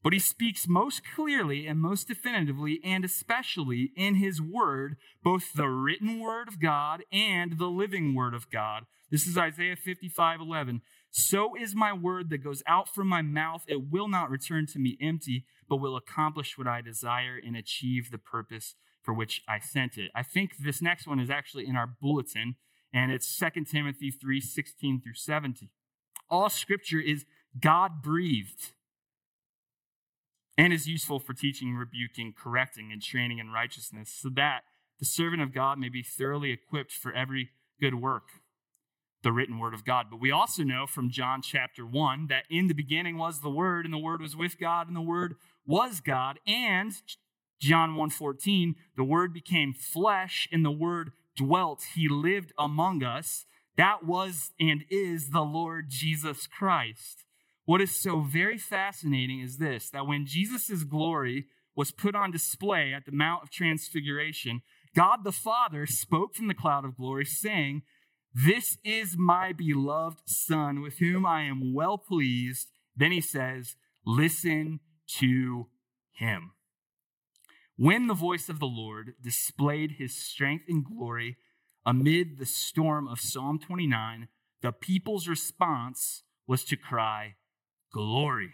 [0.02, 5.68] but He speaks most clearly and most definitively and especially in His Word, both the
[5.68, 8.88] written Word of God and the living Word of God.
[9.12, 10.82] This is Isaiah 55 11.
[11.12, 13.64] So is my word that goes out from my mouth.
[13.68, 18.10] It will not return to me empty, but will accomplish what I desire and achieve
[18.10, 18.74] the purpose
[19.06, 20.10] for which I sent it.
[20.16, 22.56] I think this next one is actually in our bulletin,
[22.92, 25.70] and it's 2 Timothy 3 16 through 17.
[26.30, 27.26] All scripture is
[27.60, 28.72] God breathed
[30.58, 34.62] and is useful for teaching, rebuking, correcting, and training in righteousness, so that
[35.00, 38.30] the servant of God may be thoroughly equipped for every good work,
[39.22, 40.08] the written word of God.
[40.10, 43.86] But we also know from John chapter 1 that in the beginning was the Word,
[43.86, 46.40] and the Word was with God, and the Word was God.
[46.48, 46.94] And
[47.60, 51.84] John 1:14, the word became flesh and the word dwelt.
[51.96, 53.46] He lived among us.
[53.78, 57.26] That was and is the Lord Jesus Christ.
[57.66, 62.94] What is so very fascinating is this that when Jesus' glory was put on display
[62.94, 64.62] at the Mount of Transfiguration,
[64.96, 67.82] God the Father spoke from the cloud of glory, saying,
[68.34, 72.70] This is my beloved Son, with whom I am well pleased.
[72.96, 74.80] Then he says, Listen
[75.20, 75.68] to
[76.14, 76.52] him.
[77.78, 81.36] When the voice of the Lord displayed his strength and glory
[81.86, 84.30] amid the storm of Psalm 29,
[84.62, 87.36] the people's response was to cry,
[87.92, 88.54] Glory.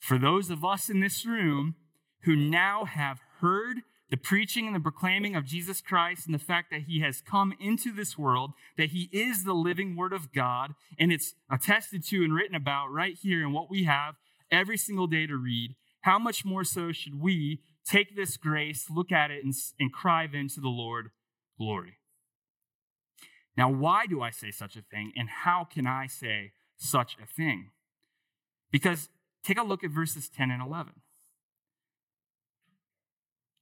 [0.00, 1.76] For those of us in this room
[2.22, 3.78] who now have heard
[4.10, 7.52] the preaching and the proclaiming of Jesus Christ and the fact that he has come
[7.60, 12.24] into this world, that he is the living word of God, and it's attested to
[12.24, 14.14] and written about right here in what we have
[14.50, 19.10] every single day to read, how much more so should we take this grace, look
[19.12, 21.10] at it, and, and cry then to the Lord,
[21.58, 21.98] glory?
[23.56, 27.26] Now, why do I say such a thing, and how can I say such a
[27.26, 27.70] thing?
[28.70, 29.08] Because
[29.42, 30.92] take a look at verses 10 and 11.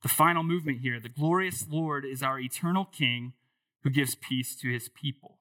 [0.03, 3.33] The final movement here the glorious Lord is our eternal King
[3.83, 5.39] who gives peace to his people.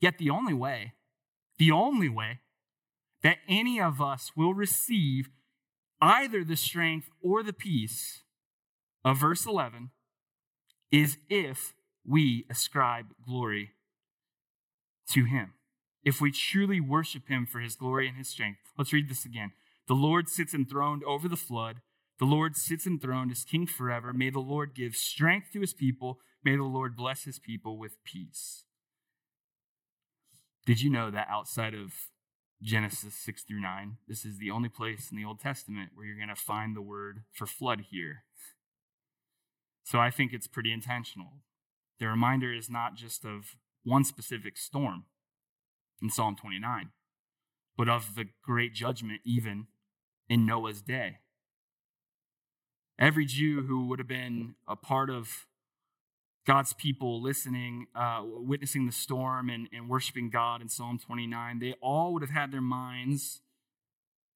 [0.00, 0.92] Yet the only way,
[1.58, 2.40] the only way
[3.22, 5.30] that any of us will receive
[6.04, 8.22] either the strength or the peace
[9.04, 9.90] of verse 11
[10.90, 11.74] is if
[12.06, 13.70] we ascribe glory
[15.10, 15.54] to him.
[16.04, 18.58] If we truly worship him for his glory and his strength.
[18.76, 19.52] Let's read this again.
[19.88, 21.80] The Lord sits enthroned over the flood.
[22.18, 24.12] The Lord sits enthroned as king forever.
[24.12, 26.20] May the Lord give strength to his people.
[26.44, 28.64] May the Lord bless his people with peace.
[30.66, 31.92] Did you know that outside of
[32.62, 36.16] Genesis 6 through 9, this is the only place in the Old Testament where you're
[36.16, 38.24] going to find the word for flood here?
[39.84, 41.40] So I think it's pretty intentional.
[42.00, 45.04] The reminder is not just of one specific storm
[46.02, 46.90] in Psalm 29,
[47.76, 49.66] but of the great judgment even
[50.28, 51.18] in Noah's day.
[52.98, 55.46] Every Jew who would have been a part of
[56.46, 61.74] God's people listening, uh, witnessing the storm and, and worshiping God in Psalm 29, they
[61.80, 63.40] all would have had their minds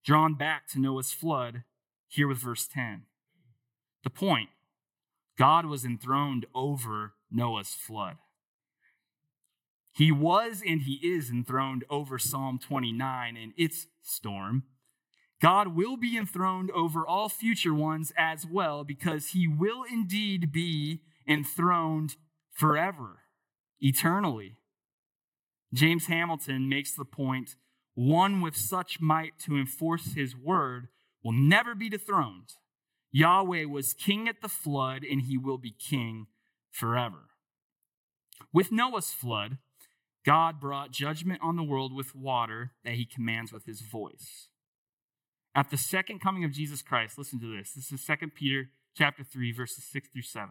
[0.04, 1.64] drawn back to Noah's flood
[2.06, 3.02] here with verse 10.
[4.04, 4.48] The point
[5.36, 8.16] God was enthroned over Noah's flood.
[9.92, 14.62] He was and he is enthroned over Psalm 29 and its storm.
[15.42, 21.02] God will be enthroned over all future ones as well, because he will indeed be
[21.28, 22.16] enthroned
[22.52, 23.20] forever,
[23.80, 24.56] eternally.
[25.72, 27.56] James Hamilton makes the point
[27.94, 30.88] one with such might to enforce his word
[31.22, 32.54] will never be dethroned.
[33.10, 36.26] Yahweh was king at the flood, and he will be king
[36.70, 37.30] forever.
[38.52, 39.58] With Noah's flood,
[40.24, 44.48] God brought judgment on the world with water that he commands with his voice.
[45.54, 47.72] At the second coming of Jesus Christ, listen to this.
[47.72, 50.50] This is 2 Peter chapter 3, verses 6 through 7.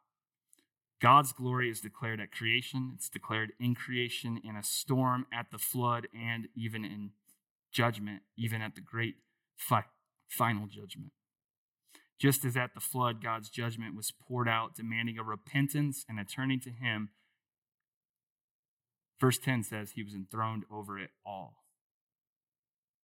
[1.01, 5.57] God's glory is declared at creation, it's declared in creation, in a storm, at the
[5.57, 7.11] flood, and even in
[7.71, 9.15] judgment, even at the great
[9.57, 9.85] fi-
[10.27, 11.11] final judgment.
[12.19, 16.23] Just as at the flood, God's judgment was poured out, demanding a repentance and a
[16.23, 17.09] turning to Him.
[19.19, 21.63] Verse 10 says he was enthroned over it all.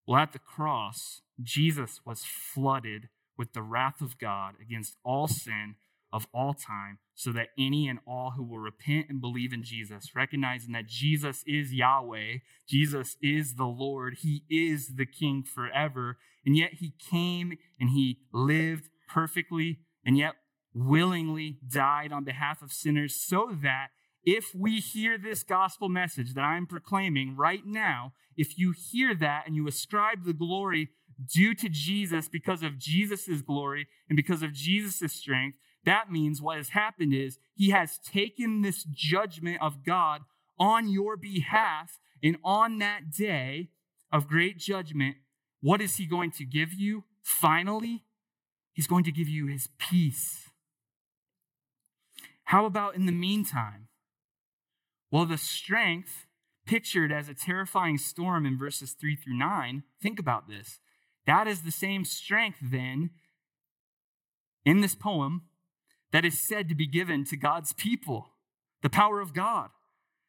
[0.05, 5.75] Well, at the cross, Jesus was flooded with the wrath of God against all sin
[6.17, 10.15] of all time, so that any and all who will repent and believe in Jesus,
[10.15, 16.57] recognizing that Jesus is Yahweh, Jesus is the Lord, He is the King forever, and
[16.57, 20.33] yet He came and He lived perfectly and yet
[20.73, 23.89] willingly died on behalf of sinners so that
[24.23, 29.43] if we hear this gospel message that I'm proclaiming right now, if you hear that
[29.45, 30.89] and you ascribe the glory
[31.33, 36.57] due to Jesus because of Jesus' glory and because of Jesus' strength, that means what
[36.57, 40.21] has happened is he has taken this judgment of God
[40.59, 41.99] on your behalf.
[42.23, 43.69] And on that day
[44.11, 45.17] of great judgment,
[45.61, 47.03] what is he going to give you?
[47.23, 48.03] Finally,
[48.73, 50.49] he's going to give you his peace.
[52.45, 53.87] How about in the meantime?
[55.11, 56.25] Well, the strength
[56.65, 60.79] pictured as a terrifying storm in verses 3 through 9, think about this.
[61.25, 63.11] That is the same strength then
[64.65, 65.43] in this poem
[66.11, 68.29] that is said to be given to God's people,
[68.81, 69.69] the power of God.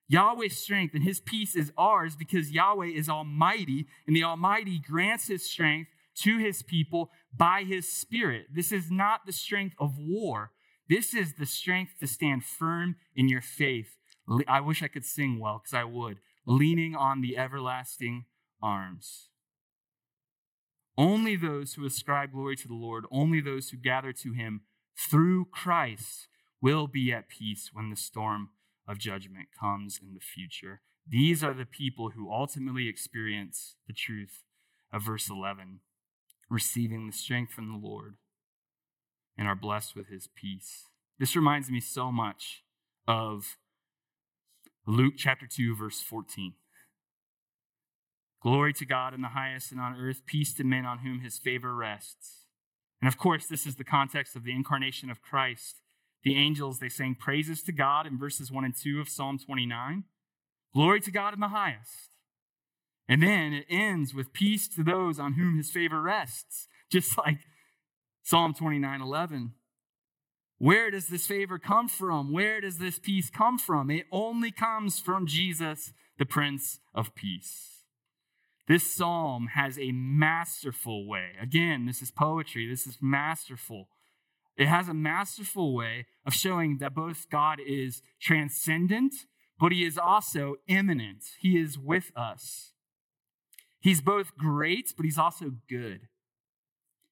[0.09, 5.29] Yahweh's strength and his peace is ours because Yahweh is almighty, and the Almighty grants
[5.29, 5.91] his strength
[6.23, 8.47] to his people by his Spirit.
[8.53, 10.53] This is not the strength of war.
[10.89, 13.99] This is the strength to stand firm in your faith.
[14.47, 16.19] I wish I could sing well, because I would.
[16.47, 18.25] Leaning on the everlasting
[18.63, 19.29] arms.
[20.97, 24.63] Only those who ascribe glory to the Lord, only those who gather to him
[24.99, 26.29] through Christ
[26.61, 28.51] will be at peace when the storm
[28.87, 30.81] of judgment comes in the future.
[31.07, 34.43] These are the people who ultimately experience the truth
[34.93, 35.81] of verse 11,
[36.51, 38.17] receiving the strength from the Lord
[39.37, 40.87] and are blessed with his peace.
[41.19, 42.65] This reminds me so much
[43.07, 43.57] of
[44.87, 46.55] Luke chapter 2, verse 14.
[48.43, 51.39] Glory to God in the highest and on earth, peace to men on whom his
[51.39, 52.48] favor rests.
[53.01, 55.81] And of course, this is the context of the incarnation of Christ.
[56.25, 60.05] The angels, they sang praises to God in verses 1 and 2 of Psalm 29.
[60.75, 62.11] Glory to God in the highest.
[63.09, 67.39] And then it ends with peace to those on whom his favor rests, just like
[68.23, 69.53] Psalm 29 11.
[70.59, 72.33] Where does this favor come from?
[72.33, 73.91] Where does this peace come from?
[73.91, 77.78] It only comes from Jesus, the Prince of Peace.
[78.69, 81.31] This psalm has a masterful way.
[81.41, 83.89] Again, this is poetry, this is masterful.
[84.59, 89.15] It has a masterful way of showing that both God is transcendent,
[89.59, 91.25] but he is also immanent.
[91.41, 92.73] He is with us.
[93.81, 96.09] He's both great, but he's also good.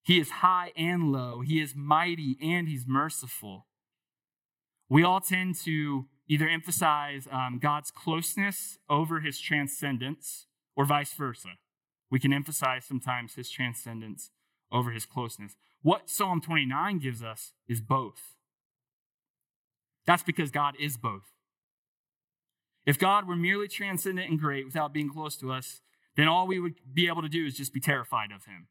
[0.03, 1.41] He is high and low.
[1.41, 3.67] He is mighty and he's merciful.
[4.89, 10.47] We all tend to either emphasize um, God's closeness over his transcendence
[10.77, 11.51] or vice versa.
[12.11, 14.31] We can emphasize sometimes his transcendence
[14.71, 15.57] over his closeness.
[15.83, 18.37] What Psalm 29 gives us is both.
[20.07, 21.33] That's because God is both.
[22.85, 25.81] If God were merely transcendent and great without being close to us,
[26.17, 28.69] then all we would be able to do is just be terrified of him.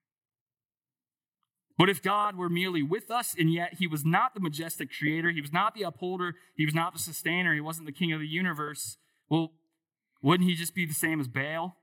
[1.78, 5.32] But if God were merely with us and yet he was not the majestic creator,
[5.32, 8.22] he was not the upholder, he was not the sustainer, he wasn't the king of
[8.22, 8.96] the universe,
[9.30, 9.52] well,
[10.22, 11.76] wouldn't he just be the same as Baal?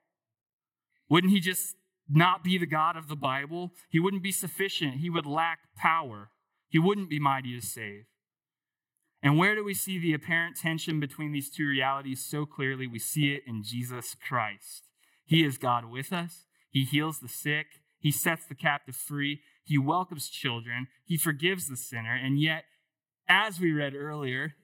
[1.13, 1.77] Wouldn't he just
[2.09, 3.73] not be the God of the Bible?
[3.91, 4.95] He wouldn't be sufficient.
[4.95, 6.31] He would lack power.
[6.71, 8.05] He wouldn't be mighty to save.
[9.23, 12.87] And where do we see the apparent tension between these two realities so clearly?
[12.87, 14.85] We see it in Jesus Christ.
[15.27, 16.47] He is God with us.
[16.71, 17.67] He heals the sick.
[17.99, 19.43] He sets the captive free.
[19.65, 20.87] He welcomes children.
[21.05, 22.15] He forgives the sinner.
[22.15, 22.65] And yet,
[23.29, 24.55] as we read earlier,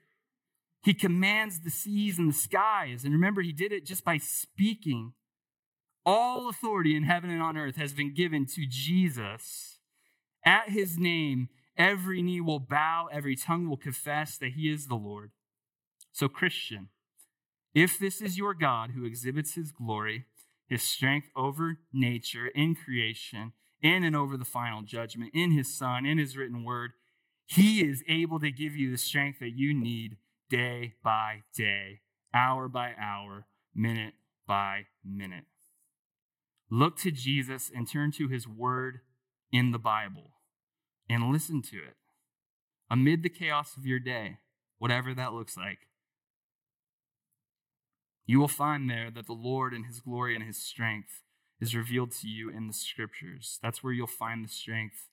[0.83, 3.05] he commands the seas and the skies.
[3.05, 5.13] And remember, he did it just by speaking
[6.09, 9.79] all authority in heaven and on earth has been given to Jesus.
[10.43, 14.95] At his name, every knee will bow, every tongue will confess that he is the
[14.95, 15.33] Lord.
[16.11, 16.89] So, Christian,
[17.75, 20.25] if this is your God who exhibits his glory,
[20.67, 23.53] his strength over nature in creation,
[23.83, 26.93] in and over the final judgment, in his Son, in his written word,
[27.45, 30.17] he is able to give you the strength that you need
[30.49, 32.01] day by day,
[32.33, 33.45] hour by hour,
[33.75, 34.15] minute
[34.47, 35.45] by minute.
[36.71, 39.01] Look to Jesus and turn to his word
[39.51, 40.33] in the Bible
[41.09, 41.97] and listen to it
[42.91, 44.39] amid the chaos of your day,
[44.79, 45.79] whatever that looks like.
[48.27, 51.23] You will find there that the Lord and his glory and his strength
[51.61, 53.59] is revealed to you in the scriptures.
[53.63, 55.09] That's where you'll find the strength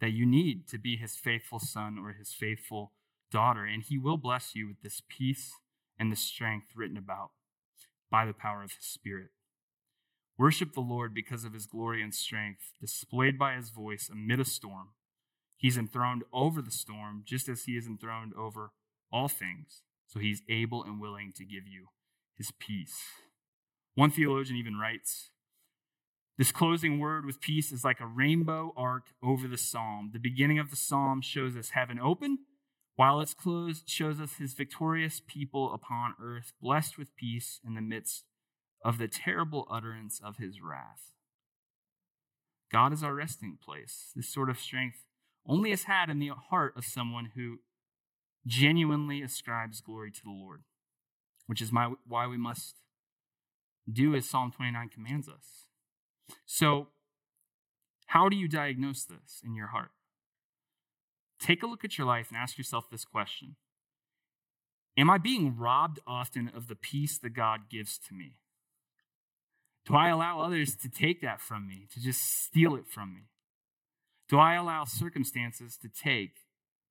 [0.00, 2.92] that you need to be his faithful son or his faithful
[3.30, 3.64] daughter.
[3.64, 5.52] And he will bless you with this peace
[5.98, 7.30] and the strength written about
[8.10, 9.28] by the power of his spirit.
[10.36, 14.44] Worship the Lord because of his glory and strength, displayed by his voice amid a
[14.44, 14.88] storm.
[15.56, 18.72] He's enthroned over the storm, just as he is enthroned over
[19.12, 19.82] all things.
[20.08, 21.86] So he's able and willing to give you
[22.36, 23.00] his peace.
[23.94, 25.30] One theologian even writes
[26.36, 30.10] This closing word with peace is like a rainbow arc over the psalm.
[30.12, 32.38] The beginning of the psalm shows us heaven open,
[32.96, 37.80] while its close shows us his victorious people upon earth, blessed with peace in the
[37.80, 38.24] midst
[38.84, 41.14] of the terrible utterance of his wrath.
[42.70, 44.12] God is our resting place.
[44.14, 45.04] This sort of strength
[45.46, 47.60] only is had in the heart of someone who
[48.46, 50.62] genuinely ascribes glory to the Lord,
[51.46, 52.76] which is my, why we must
[53.90, 55.68] do as Psalm 29 commands us.
[56.46, 56.88] So,
[58.06, 59.90] how do you diagnose this in your heart?
[61.40, 63.56] Take a look at your life and ask yourself this question
[64.96, 68.36] Am I being robbed often of the peace that God gives to me?
[69.86, 73.22] Do I allow others to take that from me, to just steal it from me?
[74.28, 76.36] Do I allow circumstances to take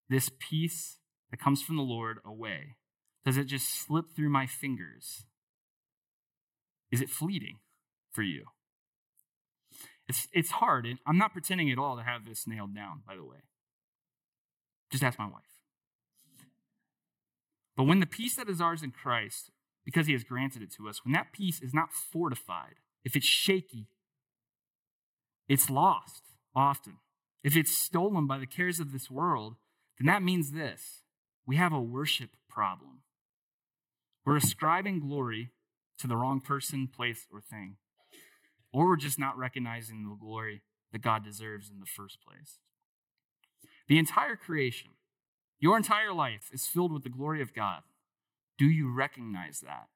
[0.10, 1.00] this peace
[1.32, 2.76] that comes from the Lord away?
[3.26, 5.26] Does it just slip through my fingers?
[6.92, 7.58] Is it fleeting
[8.12, 8.46] for you?
[10.08, 10.88] It's, it's hard.
[11.08, 13.38] I'm not pretending at all to have this nailed down, by the way.
[14.92, 15.42] Just ask my wife.
[17.76, 19.50] But when the peace that is ours in Christ,
[19.84, 23.26] because he has granted it to us, when that peace is not fortified, if it's
[23.26, 23.88] shaky,
[25.48, 26.24] it's lost
[26.56, 26.98] often.
[27.44, 29.56] If it's stolen by the cares of this world,
[30.00, 31.04] then that means this
[31.46, 33.02] we have a worship problem.
[34.26, 35.52] We're ascribing glory
[36.00, 37.76] to the wrong person, place, or thing.
[38.72, 42.60] Or we're just not recognizing the glory that God deserves in the first place.
[43.88, 44.92] The entire creation,
[45.60, 47.82] your entire life, is filled with the glory of God.
[48.58, 49.88] Do you recognize that?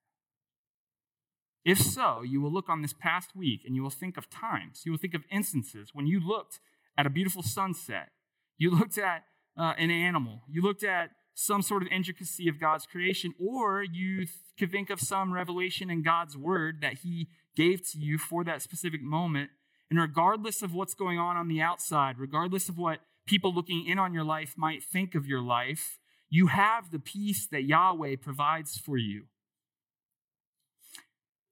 [1.66, 4.84] If so, you will look on this past week and you will think of times,
[4.86, 6.60] you will think of instances when you looked
[6.98, 8.10] at a beautiful sunset,
[8.58, 9.24] you looked at
[9.58, 14.18] uh, an animal, you looked at some sort of intricacy of God's creation, or you
[14.18, 18.44] th- could think of some revelation in God's word that He gave to you for
[18.44, 19.52] that specific moment.
[19.92, 24.00] And regardless of what's going on on the outside, regardless of what people looking in
[24.00, 26.00] on your life might think of your life,
[26.30, 29.26] you have the peace that Yahweh provides for you.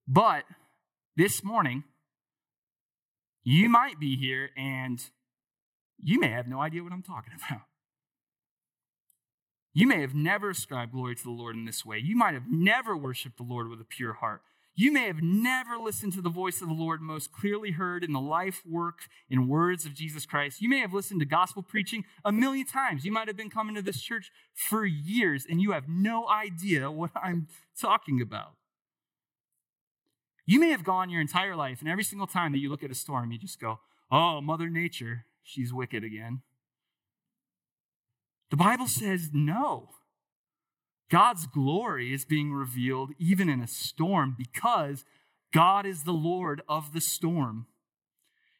[0.07, 0.43] But
[1.15, 1.83] this morning,
[3.43, 5.03] you might be here and
[6.01, 7.61] you may have no idea what I'm talking about.
[9.73, 11.97] You may have never ascribed glory to the Lord in this way.
[11.97, 14.41] You might have never worshiped the Lord with a pure heart.
[14.77, 18.11] You may have never listened to the voice of the Lord most clearly heard in
[18.11, 20.61] the life, work, and words of Jesus Christ.
[20.61, 23.05] You may have listened to gospel preaching a million times.
[23.05, 26.91] You might have been coming to this church for years and you have no idea
[26.91, 27.47] what I'm
[27.79, 28.53] talking about.
[30.45, 32.91] You may have gone your entire life, and every single time that you look at
[32.91, 33.79] a storm, you just go,
[34.11, 36.41] Oh, Mother Nature, she's wicked again.
[38.51, 39.89] The Bible says no.
[41.09, 45.03] God's glory is being revealed even in a storm because
[45.53, 47.67] God is the Lord of the storm.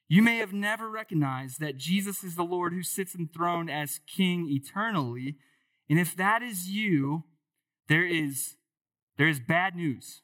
[0.08, 4.48] You may have never recognized that Jesus is the Lord who sits enthroned as king
[4.50, 5.36] eternally.
[5.90, 7.24] And if that is you,
[7.90, 8.56] there is,
[9.18, 10.22] there is bad news.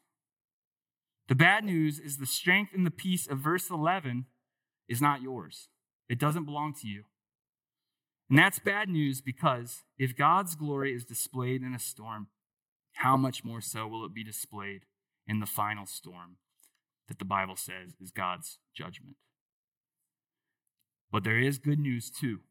[1.32, 4.26] The bad news is the strength and the peace of verse 11
[4.90, 5.70] is not yours,
[6.10, 7.06] it doesn't belong to you.
[8.30, 12.28] And that's bad news because if God's glory is displayed in a storm,
[12.96, 14.82] how much more so will it be displayed
[15.26, 16.36] in the final storm
[17.08, 19.16] that the Bible says is God's judgment?
[21.14, 22.42] But there is good news too.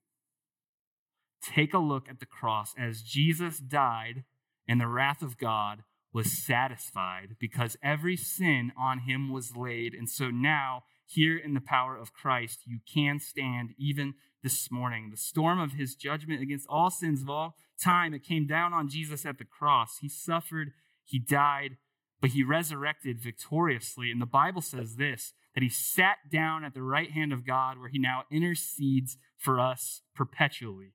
[1.42, 4.24] Take a look at the cross as Jesus died
[4.66, 9.94] and the wrath of God was satisfied because every sin on him was laid.
[9.94, 15.08] And so now, here in the power of Christ, you can stand even this morning.
[15.10, 18.88] The storm of his judgment against all sins of all time, it came down on
[18.88, 19.98] Jesus at the cross.
[20.00, 20.72] He suffered,
[21.04, 21.76] he died,
[22.20, 24.10] but he resurrected victoriously.
[24.10, 27.78] And the Bible says this that he sat down at the right hand of God,
[27.78, 30.92] where he now intercedes for us perpetually.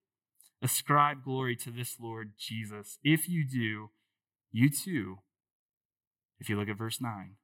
[0.62, 2.98] Ascribe glory to this Lord Jesus.
[3.04, 3.90] If you do,
[4.56, 5.18] you too,
[6.40, 7.36] if you look at verse 9,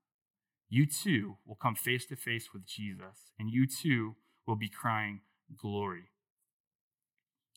[0.70, 4.16] you too will come face to face with Jesus, and you too
[4.48, 5.20] will be crying,
[5.58, 6.06] glory.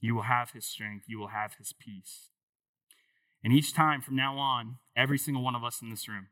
[0.00, 2.30] You will have his strength, you will have his peace.
[3.44, 6.26] And each time from now on, every single one of us in this room,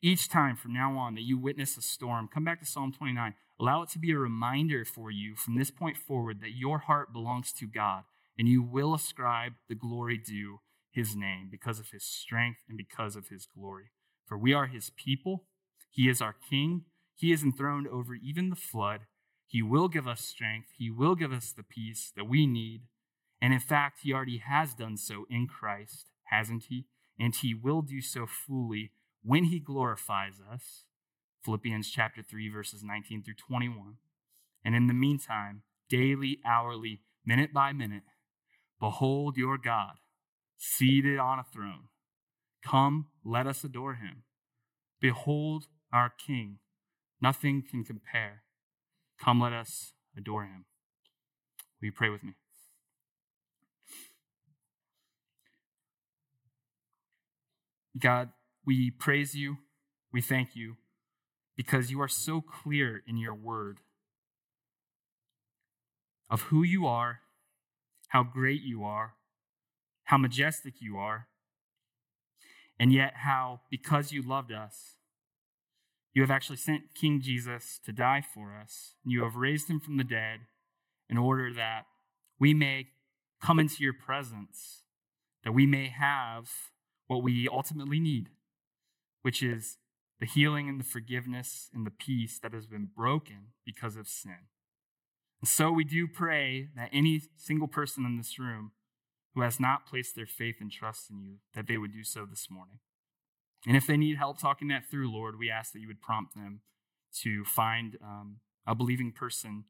[0.00, 3.34] each time from now on that you witness a storm, come back to Psalm 29.
[3.60, 7.12] Allow it to be a reminder for you from this point forward that your heart
[7.12, 8.04] belongs to God
[8.38, 10.60] and you will ascribe the glory due
[10.92, 13.90] his name because of his strength and because of his glory.
[14.26, 15.44] For we are his people,
[15.90, 16.84] he is our king,
[17.14, 19.00] he is enthroned over even the flood,
[19.52, 20.68] he will give us strength.
[20.78, 22.84] He will give us the peace that we need.
[23.42, 26.86] And in fact, He already has done so in Christ, hasn't He?
[27.20, 30.84] And He will do so fully when He glorifies us.
[31.44, 33.96] Philippians chapter 3, verses 19 through 21.
[34.64, 38.04] And in the meantime, daily, hourly, minute by minute,
[38.80, 39.96] behold your God
[40.62, 41.88] seated on a throne.
[42.64, 44.22] Come, let us adore him.
[45.00, 46.58] Behold our King.
[47.20, 48.42] Nothing can compare.
[49.20, 50.64] Come, let us adore him.
[51.80, 52.34] Will you pray with me?
[57.98, 58.30] God,
[58.64, 59.58] we praise you.
[60.12, 60.76] We thank you
[61.56, 63.80] because you are so clear in your word
[66.30, 67.18] of who you are,
[68.08, 69.14] how great you are,
[70.12, 71.26] how majestic you are,
[72.78, 74.96] and yet how, because you loved us,
[76.12, 78.92] you have actually sent King Jesus to die for us.
[79.02, 80.40] And you have raised him from the dead
[81.08, 81.86] in order that
[82.38, 82.88] we may
[83.40, 84.82] come into your presence,
[85.44, 86.50] that we may have
[87.06, 88.28] what we ultimately need,
[89.22, 89.78] which is
[90.20, 94.48] the healing and the forgiveness and the peace that has been broken because of sin.
[95.40, 98.72] And so we do pray that any single person in this room
[99.34, 102.26] who has not placed their faith and trust in you, that they would do so
[102.26, 102.78] this morning.
[103.66, 106.34] And if they need help talking that through, Lord, we ask that you would prompt
[106.34, 106.60] them
[107.22, 109.64] to find um, a believing person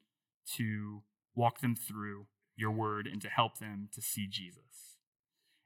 [0.57, 1.03] to
[1.35, 4.97] walk them through your word and to help them to see Jesus.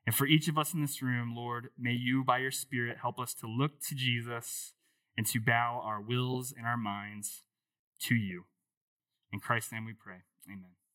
[0.06, 3.18] And for each of us in this room, Lord, may you, by your Spirit, help
[3.18, 4.74] us to look to Jesus
[5.16, 7.42] and to bow our wills and our minds
[8.02, 8.44] to you.
[9.32, 10.22] In Christ's name we pray.
[10.46, 10.85] Amen.